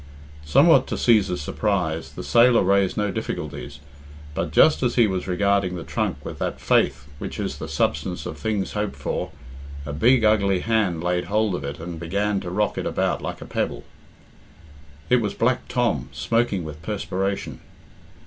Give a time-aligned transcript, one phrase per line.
[0.45, 3.79] Somewhat to Cæsar's surprise, the sailor raised no difficulties,
[4.33, 8.25] but just as he was regarding the trunk with that faith which is the substance
[8.25, 9.29] of things hoped for,
[9.85, 13.41] a big, ugly hand laid hold of it, and began to rock it about like
[13.43, 13.83] a pebble.
[15.07, 17.59] It was Black Tom, smoking with perspiration.